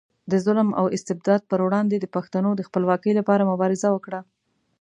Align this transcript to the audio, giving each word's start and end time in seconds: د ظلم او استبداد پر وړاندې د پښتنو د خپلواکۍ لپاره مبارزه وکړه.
د 0.31 0.33
ظلم 0.45 0.69
او 0.79 0.85
استبداد 0.95 1.41
پر 1.51 1.59
وړاندې 1.65 1.95
د 1.99 2.05
پښتنو 2.15 2.49
د 2.55 2.61
خپلواکۍ 2.67 3.11
لپاره 3.19 3.49
مبارزه 3.51 3.87
وکړه. 3.91 4.19